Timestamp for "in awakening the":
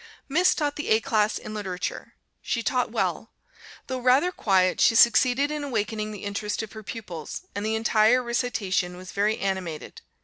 5.51-6.23